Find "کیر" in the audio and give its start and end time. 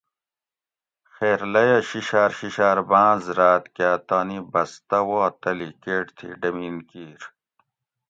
6.89-7.21